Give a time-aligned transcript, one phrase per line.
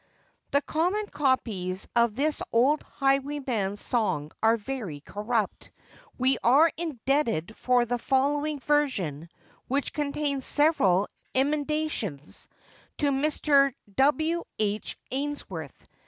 [0.49, 5.69] [THE common copies of this old highwayman's song are very corrupt.
[6.17, 9.29] We are indebted for the following version,
[9.67, 12.47] which contains several emendations,
[12.97, 13.73] to Mr.
[13.95, 14.43] W.
[14.57, 14.97] H.
[15.11, 15.87] Ainsworth.